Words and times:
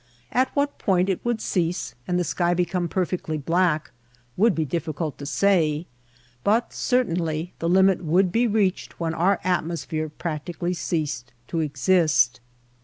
At 0.31 0.49
what 0.55 0.79
point 0.79 1.09
it 1.09 1.23
would 1.23 1.39
cease 1.41 1.93
and 2.07 2.17
the 2.17 2.23
sky 2.23 2.55
become 2.55 2.87
perfectly 2.87 3.37
black 3.37 3.91
would 4.35 4.55
be 4.55 4.65
difficult 4.65 5.19
to 5.19 5.27
say, 5.27 5.85
but 6.43 6.73
certainly 6.73 7.53
the 7.59 7.69
limit 7.69 8.03
would 8.03 8.31
be 8.31 8.47
reached 8.47 8.99
when 8.99 9.13
our 9.13 9.39
atmosphere 9.43 10.09
practically 10.09 10.73
ceased 10.73 11.33
to 11.49 11.59
exist. 11.59 12.39